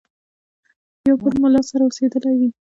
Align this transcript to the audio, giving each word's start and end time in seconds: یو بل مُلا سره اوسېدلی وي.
یو 1.07 1.15
بل 1.23 1.33
مُلا 1.41 1.61
سره 1.69 1.83
اوسېدلی 1.85 2.33
وي. 2.39 2.49